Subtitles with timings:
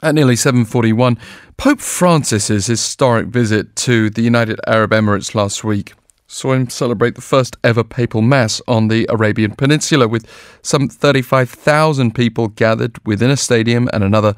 [0.00, 1.18] At nearly 7:41,
[1.56, 5.94] Pope Francis's historic visit to the United Arab Emirates last week
[6.28, 10.26] saw him celebrate the first ever papal mass on the Arabian Peninsula with
[10.62, 14.36] some 35,000 people gathered within a stadium and another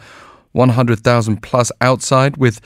[0.52, 2.60] 100,000 plus outside with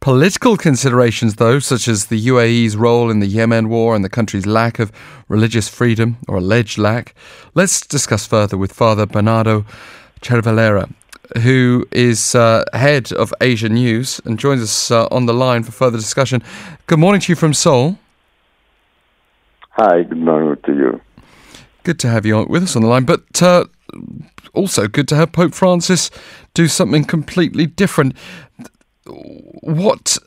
[0.00, 4.46] Political considerations, though, such as the UAE's role in the Yemen war and the country's
[4.46, 4.90] lack of
[5.28, 7.14] religious freedom, or alleged lack,
[7.54, 9.66] let's discuss further with Father Bernardo
[10.22, 10.90] Cervellera,
[11.38, 15.72] who is uh, head of Asia News and joins us uh, on the line for
[15.72, 16.42] further discussion.
[16.86, 17.98] Good morning to you from Seoul.
[19.70, 21.00] Hi, good morning to you.
[21.82, 23.64] Good to have you with us on the line, but uh,
[24.52, 26.10] also good to have Pope Francis
[26.54, 28.16] do something completely different.
[29.06, 30.18] What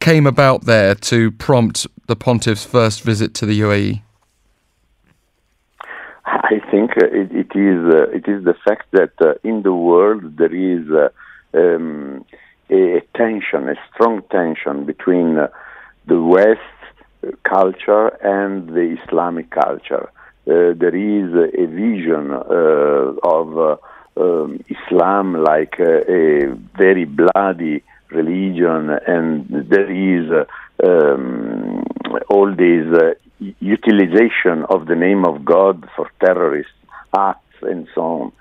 [0.00, 4.02] came about there to prompt the pontiff's first visit to the UAE?
[6.32, 9.74] I think uh, it, it is uh, it is the fact that uh, in the
[9.74, 11.08] world there is uh,
[11.58, 12.24] um,
[12.70, 15.48] a tension, a strong tension between uh,
[16.06, 16.60] the West
[17.42, 20.08] culture and the Islamic culture.
[20.46, 23.78] Uh, there is a vision of
[24.16, 30.46] um, Islam like a very bloody religion, and there is
[30.84, 31.84] um,
[32.30, 33.16] all this
[33.60, 36.70] utilization of the name of God for terrorist
[37.16, 38.32] acts and so on.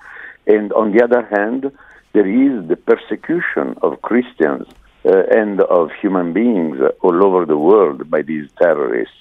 [0.47, 1.71] And on the other hand,
[2.13, 4.67] there is the persecution of Christians
[5.05, 9.13] uh, and of human beings all over the world by these terrorists.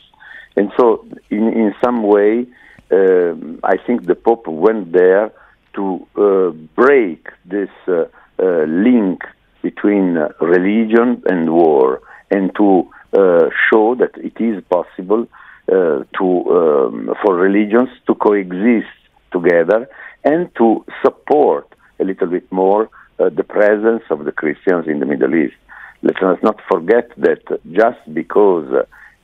[0.57, 2.47] And so, in, in some way,
[2.91, 5.33] um, I think the Pope went there
[5.75, 8.07] to uh, break this uh,
[8.41, 9.23] uh link
[9.63, 15.27] between religion and war and to uh, show that it is possible
[15.69, 18.87] to um, for religions to coexist
[19.33, 19.89] together
[20.25, 21.67] and to support
[22.01, 22.89] a little bit more
[23.19, 25.57] uh, the presence of the Christians in the Middle East.
[26.03, 28.69] Let us not forget that just because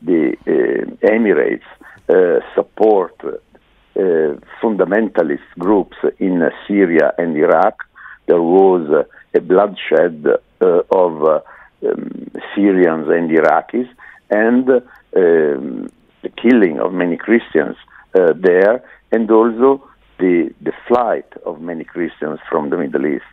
[0.03, 1.63] the uh, Emirates
[2.09, 3.31] uh, support uh,
[4.61, 7.85] fundamentalist groups in Syria and Iraq,
[8.27, 10.27] there was a bloodshed
[10.61, 13.89] of um, Syrians and Iraqis,
[14.31, 14.69] and
[15.17, 15.89] um,
[16.25, 17.77] the killing of many Christians
[18.15, 19.87] uh, there, and also
[20.19, 23.25] the, the flight of many Christians from the Middle East.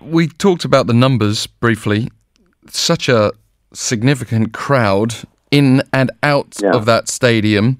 [0.00, 2.08] We talked about the numbers briefly.
[2.68, 3.32] Such a
[3.72, 5.14] significant crowd
[5.50, 6.70] in and out yeah.
[6.70, 7.78] of that stadium.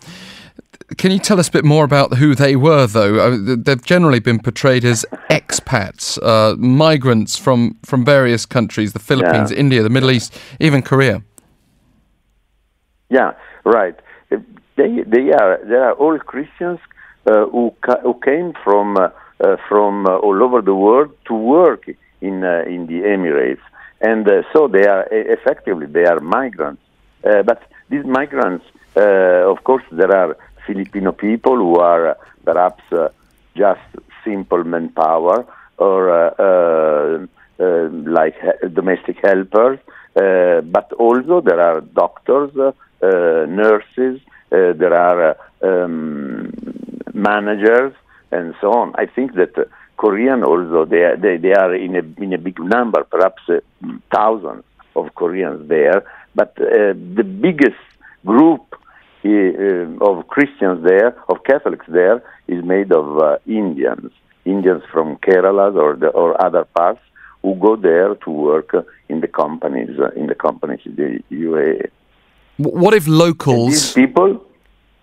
[0.97, 3.37] Can you tell us a bit more about who they were, though?
[3.37, 9.59] They've generally been portrayed as expats, uh, migrants from, from various countries the Philippines, yeah.
[9.59, 11.23] India, the Middle East, even Korea.
[13.11, 13.33] Yeah,
[13.65, 13.95] right.
[14.31, 16.79] They they are they are all Christians
[17.27, 19.09] uh, who ca- who came from uh,
[19.43, 21.89] uh, from uh, all over the world to work
[22.21, 23.65] in uh, in the Emirates,
[24.01, 26.83] and uh, so they are effectively they are migrants.
[27.23, 28.65] but these migrants,
[29.53, 30.37] of course, there are
[30.67, 32.83] Filipino people who are perhaps
[33.57, 33.81] just
[34.25, 35.47] simple manpower
[35.79, 35.99] or
[37.59, 38.37] like
[38.75, 39.79] domestic helpers,
[40.77, 42.53] but also there are doctors.
[43.01, 44.21] Uh, nurses,
[44.51, 46.53] uh, there are uh, um,
[47.15, 47.95] managers,
[48.33, 48.93] and so on.
[48.97, 49.55] I think that
[49.97, 53.43] Korean also they are, they, they are in a in a big number, perhaps
[54.13, 54.65] thousands
[54.97, 56.03] of Koreans there.
[56.35, 57.79] But the biggest
[58.27, 58.75] group
[59.25, 64.11] uh, of Christians there, of Catholics there, is made of uh, Indians,
[64.45, 67.01] Indians from Kerala or the, or other parts
[67.43, 68.75] who go there to work
[69.09, 71.91] in the companies uh, in the companies in the UAE.
[72.59, 73.93] What if locals?
[73.93, 74.45] people.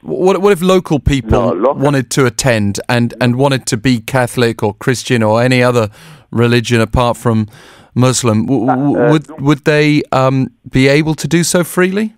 [0.01, 1.81] What, what if local people no, local.
[1.81, 5.89] wanted to attend and, and wanted to be Catholic or Christian or any other
[6.29, 7.47] religion apart from
[7.95, 8.45] Muslim?
[8.45, 12.13] W- uh, would would they um, be able to do so freely?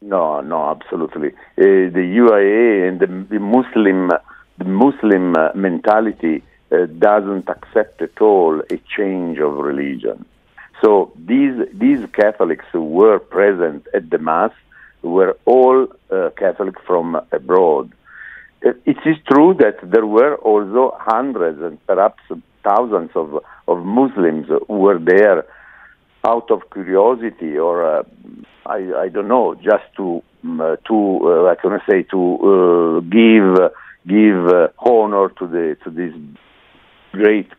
[0.00, 1.28] No, no, absolutely.
[1.56, 4.10] Uh, the UAE and the, the Muslim
[4.58, 6.42] the Muslim uh, mentality
[6.74, 10.24] uh, doesn't accept at all a change of religion.
[10.82, 14.52] So these these Catholics who were present at the mass
[15.02, 17.92] were all uh, Catholic from abroad.
[18.64, 22.22] Uh, it is true that there were also hundreds and perhaps
[22.62, 23.28] thousands of
[23.68, 25.44] of Muslims who were there
[26.24, 28.02] out of curiosity or uh,
[28.66, 32.20] I, I don't know just to um, to uh, I can say to
[32.50, 33.48] uh, give
[34.06, 36.14] give uh, honor to the to these
[37.22, 37.50] great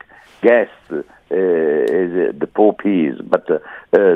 [0.41, 3.59] guests uh, the Pope is, but uh, uh,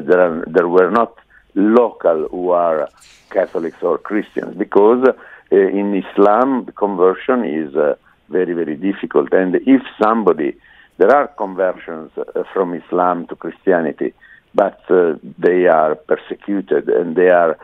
[0.08, 1.14] there are there were not
[1.56, 2.90] local who are
[3.32, 5.04] Catholics or Christians because
[5.52, 7.74] in Islam conversion is
[8.30, 9.34] very, very difficult.
[9.34, 10.56] And if somebody,
[10.98, 14.14] there are conversions uh, from Islam to Christianity,
[14.54, 17.58] but uh, they are persecuted and they are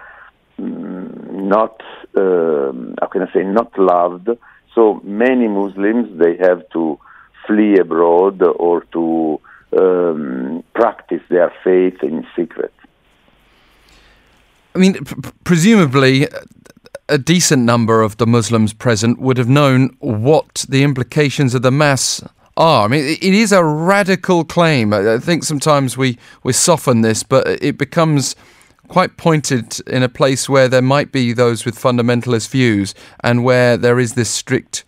[0.59, 1.81] mm, not,
[2.17, 4.29] um, how can I say, not loved.
[4.73, 6.99] So many Muslims, they have to
[7.47, 9.39] flee abroad or to
[9.77, 12.73] um, practice their faith in secret.
[14.73, 14.95] I mean,
[15.43, 16.27] presumably,
[17.07, 21.71] a decent number of the Muslims present would have known what the implications of the
[21.71, 22.21] mass
[22.57, 22.85] are.
[22.85, 24.93] I mean, it is a radical claim.
[24.93, 28.35] I think sometimes we, we soften this, but it becomes
[28.87, 33.77] quite pointed in a place where there might be those with fundamentalist views and where
[33.77, 34.83] there is this strict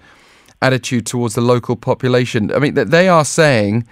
[0.61, 2.51] attitude towards the local population.
[2.51, 3.87] I mean, they are saying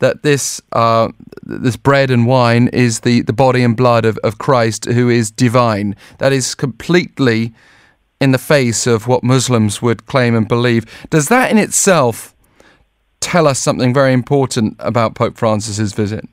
[0.00, 1.08] that this uh,
[1.42, 5.30] this bread and wine is the, the body and blood of, of Christ who is
[5.30, 5.96] divine.
[6.18, 7.54] That is completely
[8.20, 10.84] in the face of what Muslims would claim and believe.
[11.10, 12.34] Does that in itself
[13.20, 16.24] tell us something very important about Pope Francis's visit?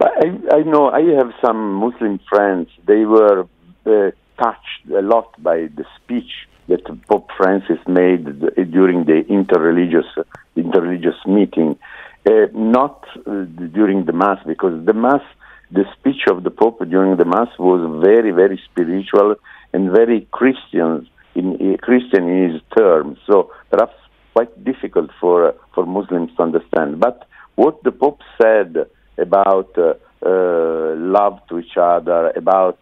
[0.00, 2.68] I, I know I have some Muslim friends.
[2.86, 3.46] They were
[3.86, 6.30] uh, touched a lot by the speech
[6.68, 8.24] that Pope Francis made
[8.70, 10.10] during the interreligious
[10.56, 11.78] interreligious meeting,
[12.26, 13.44] uh, not uh,
[13.78, 15.22] during the mass, because the mass,
[15.70, 19.36] the speech of the Pope during the mass was very, very spiritual
[19.72, 23.18] and very Christian in uh, Christian in his terms.
[23.26, 23.94] So perhaps
[24.32, 27.00] quite difficult for uh, for Muslims to understand.
[27.00, 28.86] But what the Pope said
[29.18, 32.78] about uh, uh, love to each other, about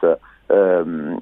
[0.50, 1.20] um,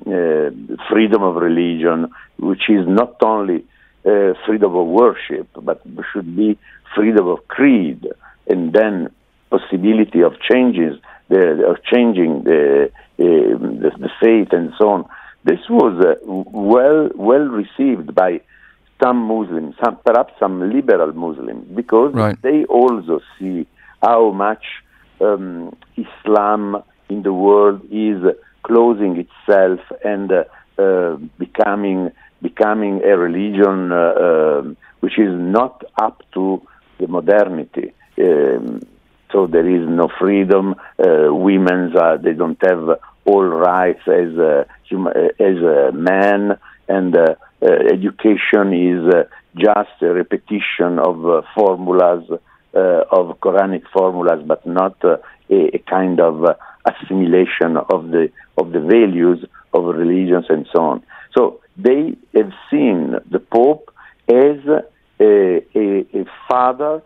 [0.90, 3.64] freedom of religion, which is not only
[4.04, 5.82] uh, freedom of worship, but
[6.12, 6.58] should be
[6.94, 8.06] freedom of creed,
[8.48, 9.10] and then
[9.50, 10.98] possibility of changes,
[11.28, 15.08] the, of changing the, uh, the, the faith and so on.
[15.44, 18.40] This was uh, well well received by
[19.02, 22.40] some Muslims, some, perhaps some liberal Muslims, because right.
[22.42, 23.66] they also see
[24.00, 24.64] how much
[25.20, 28.22] um, Islam in the world is
[28.62, 30.44] closing itself and uh,
[30.78, 32.10] uh, becoming
[32.40, 36.60] becoming a religion uh, um, which is not up to
[36.98, 37.92] the modernity.
[38.18, 38.80] Um,
[39.32, 40.74] so there is no freedom.
[40.98, 44.66] Uh, women's uh, they don't have all rights as a,
[45.40, 46.58] as a man,
[46.88, 49.26] and uh, uh, education is
[49.56, 52.24] just a repetition of formulas
[52.74, 55.20] of Quranic formulas, but not a,
[55.50, 61.02] a, kind of assimilation of the of the values of religions and so on.
[61.36, 63.92] So they have seen the Pope
[64.28, 64.58] as
[65.20, 67.02] a, a, a father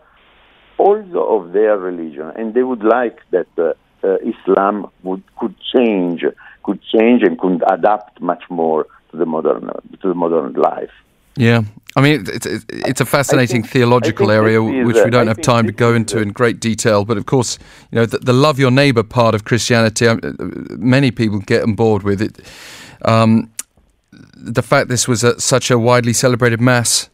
[0.77, 6.23] also of their religion, and they would like that uh, uh, Islam would could change,
[6.63, 9.69] could change, and could adapt much more to the modern
[10.01, 10.91] to the modern life.
[11.35, 11.61] Yeah,
[11.97, 15.71] I mean it's it's a fascinating think, theological area which we don't have time to
[15.71, 17.05] go into in great detail.
[17.05, 17.57] But of course,
[17.91, 20.19] you know the, the love your neighbour part of Christianity, um,
[20.77, 22.39] many people get on board with it.
[23.03, 23.51] Um,
[24.11, 27.09] the fact this was a, such a widely celebrated mass,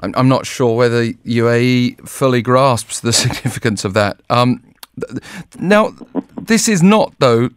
[0.00, 4.20] I'm, I'm, not sure whether UAE fully grasps the significance of that.
[4.30, 4.62] Um,
[5.58, 5.94] now,
[6.40, 7.50] this is not, though,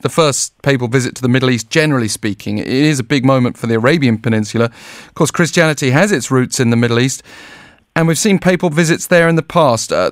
[0.00, 2.58] the first papal visit to the Middle East, generally speaking.
[2.58, 4.66] It is a big moment for the Arabian Peninsula.
[4.66, 7.22] Of course, Christianity has its roots in the Middle East,
[7.94, 10.10] and we've seen papal visits there in the past, uh,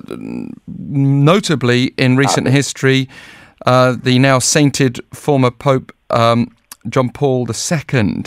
[0.67, 3.07] notably in recent history.
[3.65, 6.55] Uh, the now sainted former Pope um,
[6.89, 8.23] John Paul II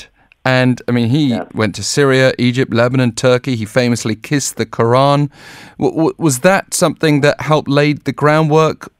[0.49, 1.45] and I mean, he yeah.
[1.53, 3.55] went to Syria, Egypt, Lebanon, Turkey.
[3.55, 5.31] He famously kissed the Quran.
[5.79, 8.91] W- w- was that something that helped lay the groundwork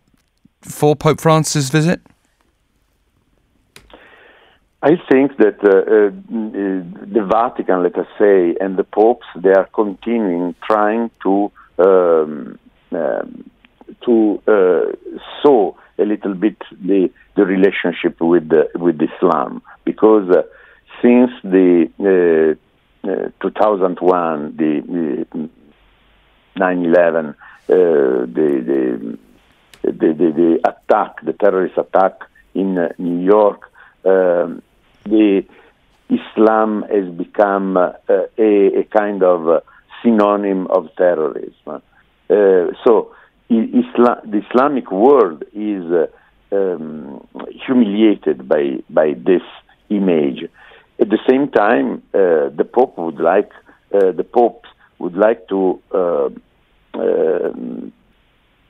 [0.61, 2.03] for Pope Francis' visit?
[4.81, 6.11] I think that uh, uh,
[7.13, 12.59] the Vatican, let us say, and the popes, they are continuing trying to um,
[12.93, 13.51] um,
[14.05, 19.63] to uh, sow a little bit the the relationship with the, with Islam.
[19.85, 20.43] Because uh,
[21.03, 25.49] since the uh, uh, 2001, the, the
[26.57, 27.35] 9/11, uh,
[27.69, 28.29] the,
[28.69, 29.19] the,
[29.83, 32.21] the, the attack, the terrorist attack
[32.55, 33.73] in New York,
[34.05, 34.63] um,
[35.11, 35.45] the
[36.11, 37.93] Islam has become uh,
[38.39, 39.63] a, a, kind of
[40.03, 41.83] synonym of terrorism.
[42.85, 43.15] so,
[43.51, 45.85] Islam, the Islamic world is
[46.53, 47.27] um,
[47.67, 49.43] humiliated by by this
[49.91, 50.45] image.
[51.01, 53.51] At the same time, uh, the Pope would like
[53.95, 56.29] uh, the popes would like to uh,
[56.95, 57.93] um,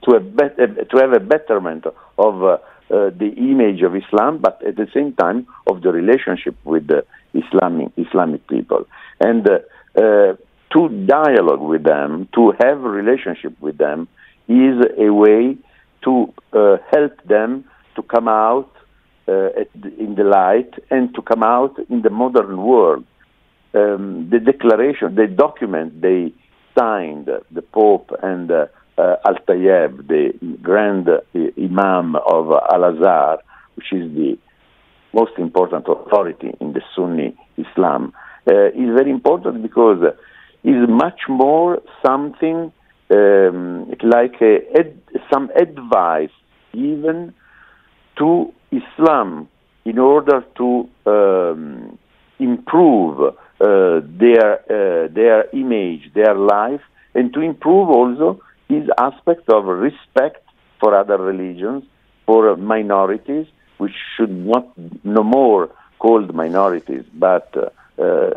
[0.04, 1.84] to, a bet- to have a betterment
[2.18, 6.86] of uh, the image of Islam, but at the same time of the relationship with
[6.86, 7.04] the
[7.34, 8.86] Islamic Islamic people,
[9.20, 9.58] and uh,
[10.00, 10.36] uh,
[10.72, 14.08] to dialogue with them, to have a relationship with them,
[14.48, 15.56] is a way
[16.04, 16.32] to
[16.92, 17.64] help them
[17.96, 18.70] to come out
[19.28, 19.50] uh,
[19.98, 23.04] in the light and to come out in the modern world.
[23.74, 26.32] Um, the declaration, the document they
[26.78, 28.50] signed, the Pope and
[28.98, 31.20] uh, uh, Al Tayeb, the grand uh,
[31.56, 33.38] Imam of Al Azhar,
[33.76, 34.38] which is the
[35.12, 38.12] most important authority in the Sunni Islam,
[38.50, 40.02] uh, is very important because
[40.64, 42.72] it's much more something
[43.10, 45.00] um, like ed-
[45.32, 46.30] some advice
[46.72, 47.34] given
[48.18, 49.48] to Islam
[49.84, 51.98] in order to um,
[52.38, 56.82] improve uh, their uh, their image, their life,
[57.14, 60.44] and to improve also this aspect of respect
[60.80, 61.84] for other religions,
[62.26, 63.46] for minorities,
[63.78, 64.66] which should not
[65.04, 68.30] no more called minorities, but uh, uh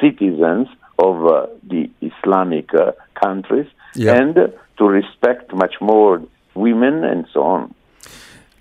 [0.00, 4.34] citizens of uh, the Islamic uh, countries, and
[4.78, 6.22] to respect much more
[6.54, 7.74] women and so on.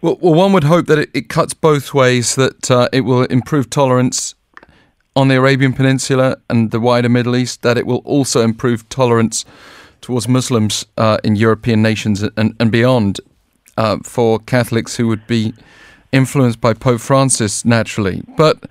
[0.01, 3.24] Well, well one would hope that it, it cuts both ways, that uh, it will
[3.25, 4.36] improve tolerance
[5.16, 9.46] on the Arabian Peninsula and the wider Middle East, that it will also improve tolerance
[10.01, 13.20] towards Muslims uh, in European nations and, and beyond
[13.77, 15.53] uh, for Catholics who would be
[16.12, 18.24] influenced by Pope Francis naturally.
[18.38, 18.63] But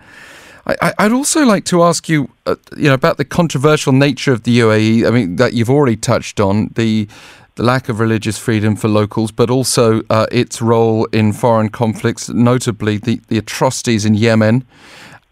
[0.66, 4.42] I, would also like to ask you, uh, you know, about the controversial nature of
[4.42, 5.06] the UAE.
[5.06, 7.08] I mean, that you've already touched on the
[7.56, 12.28] the lack of religious freedom for locals, but also uh, its role in foreign conflicts,
[12.28, 14.64] notably the, the atrocities in Yemen.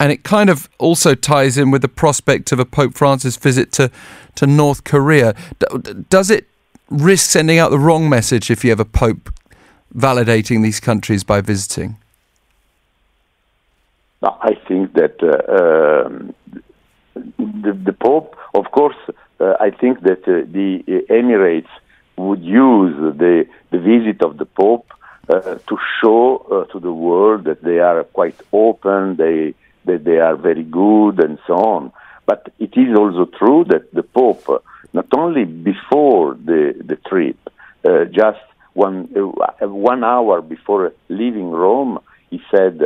[0.01, 3.73] And it kind of also ties in with the prospect of a Pope Francis visit
[3.73, 3.91] to,
[4.37, 5.35] to North Korea.
[6.09, 6.47] Does it
[6.89, 9.33] risk sending out the wrong message if you have a Pope
[9.95, 11.97] validating these countries by visiting?
[14.23, 16.35] I think that uh, um,
[17.15, 18.97] the, the, Pope, of course,
[19.41, 21.69] uh, I think that uh, the Emirates
[22.17, 24.93] would use the, the visit of the Pope
[25.29, 29.55] uh, to show uh, to the world that they are quite open, they,
[29.89, 31.93] that they are very good, and so on.
[32.31, 34.59] But it is also true that the Pope, uh,
[34.93, 37.39] not only before the, the trip,
[38.11, 39.05] just one,
[39.91, 41.95] one hour before leaving Rome,
[42.31, 42.77] he said,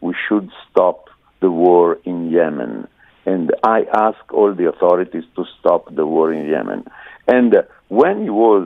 [0.00, 0.98] we should stop
[1.40, 2.88] the war in Yemen.
[3.26, 6.84] And I ask all the authorities to stop the war in Yemen.
[7.26, 8.64] And uh, when he was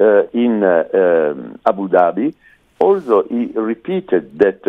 [0.00, 2.34] uh, in uh, um, Abu Dhabi,
[2.78, 4.60] also he repeated that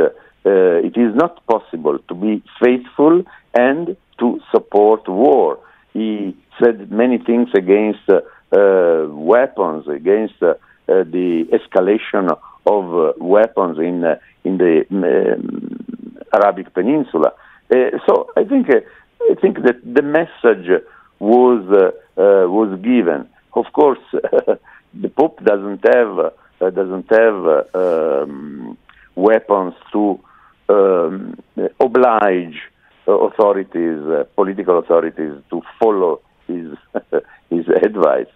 [0.46, 3.24] uh, uh, it is not possible to be faithful
[3.54, 5.60] and to support war.
[5.94, 14.04] He said many things against uh, weapons, against the escalation of weapons in
[14.44, 17.34] in the um, Arabic Peninsula.
[17.74, 17.76] Uh,
[18.08, 18.82] so I think uh,
[19.32, 20.84] I think that the message
[21.20, 23.28] was uh, was given.
[23.54, 28.78] Of course, the Pope doesn't have doesn't have um,
[29.16, 30.20] weapons to
[30.70, 31.38] um,
[31.80, 32.60] oblige
[33.08, 36.68] authorities, uh, political authorities, to follow his
[37.50, 38.32] his advice.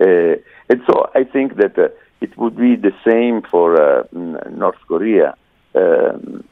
[0.00, 0.36] Uh,
[0.70, 1.88] and so I think that uh,
[2.20, 5.34] it would be the same for North Korea.
[5.74, 6.44] Um,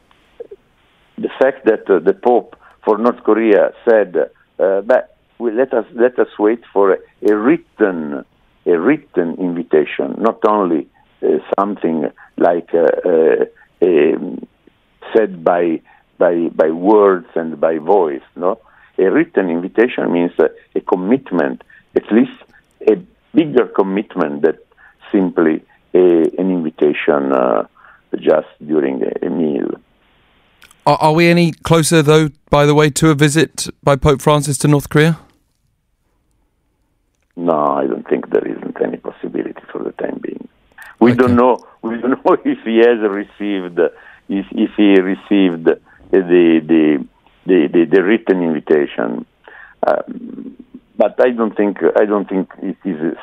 [1.19, 4.17] the fact that uh, the Pope for North Korea said,
[4.59, 6.99] uh, "But let us let us wait for a,
[7.31, 8.25] a written
[8.67, 10.89] a written invitation, not only
[11.23, 13.45] uh, something like uh, uh,
[13.83, 14.47] um,
[15.14, 15.80] said by
[16.18, 18.23] by by words and by voice.
[18.37, 18.61] No,
[18.99, 21.62] a written invitation means uh, a commitment,
[21.94, 22.38] at least
[22.88, 22.97] a
[23.35, 24.59] bigger commitment than
[25.11, 27.32] simply a, an invitation
[28.16, 29.71] just during a, a meal."
[30.85, 34.59] Are, are, we any closer, though, by the way, to a visit by Pope Francis
[34.59, 35.18] to North Korea?
[37.37, 40.49] No, I don't think there isn't any possibility for the time being.
[41.00, 41.18] We okay.
[41.18, 41.64] don't know.
[41.82, 43.78] We don't know if he has received,
[44.29, 47.07] if, if he received the the
[47.47, 49.26] the, the, the written invitation.
[49.87, 50.57] Um,
[50.97, 53.17] but I don't think I don't think it is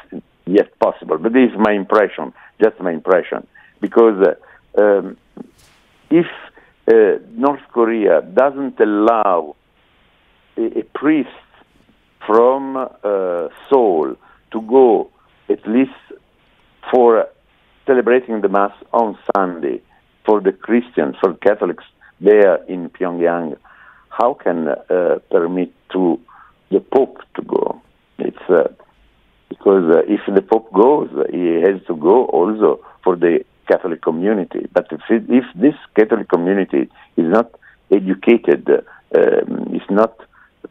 [0.46, 1.18] yet possible.
[1.18, 3.48] But this is my impression, just my impression,
[3.80, 4.18] because
[4.78, 5.18] uh, um,
[6.10, 6.26] if
[6.88, 9.56] uh, North Korea doesn't allow
[10.58, 11.30] a, a priest
[12.26, 14.16] from uh, Seoul
[14.52, 15.12] to go
[15.48, 15.92] at least
[16.92, 17.28] for
[17.86, 19.82] celebrating the Mass on Sunday
[20.30, 21.84] for the Christians, for Catholics
[22.22, 23.58] there in Pyongyang,
[24.10, 26.20] how can uh, permit to
[26.70, 27.82] the Pope to go?
[28.20, 28.68] It's uh,
[29.50, 34.68] because uh, if the Pope goes, he has to go also for the Catholic community.
[34.72, 37.50] But if, it, if this Catholic community is not
[37.92, 40.14] educated, um, is not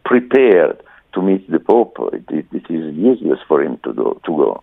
[0.04, 0.80] prepared
[1.14, 4.62] to meet the Pope, it, it, it is useless for him to, do, to go.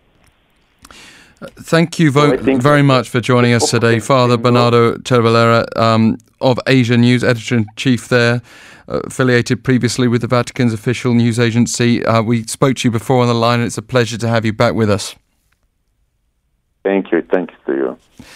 [1.38, 6.96] Thank you vo- very much for joining us today, Father Bernardo Cervellera um, of Asia
[6.96, 8.40] News, editor in chief there,
[8.88, 12.04] uh, affiliated previously with the Vatican's official news agency.
[12.06, 14.46] Uh, we spoke to you before on the line, and it's a pleasure to have
[14.46, 15.14] you back with us.
[16.82, 17.20] Thank you.
[17.30, 18.26] Thank you to you.